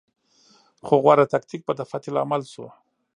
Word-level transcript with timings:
خو 0.85 0.93
غوره 1.03 1.25
تکتیک 1.33 1.61
به 1.67 1.73
د 1.79 1.81
فتحې 1.91 2.11
لامل 2.15 2.41
شو. 2.53 2.65